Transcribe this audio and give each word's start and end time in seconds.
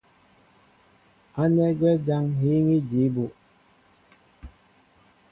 Ánɛ́ 1.41 1.69
gwɛ́ 1.79 1.93
jǎn 2.05 2.23
ŋ́ 2.29 2.35
hííŋí 2.39 2.77
jǐ 2.89 3.01
bú. 3.13 3.25